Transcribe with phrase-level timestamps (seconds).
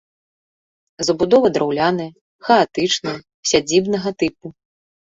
[1.09, 2.09] Забудова драўляная,
[2.49, 3.17] хаатычная,
[3.53, 4.47] сядзібнага тыпу.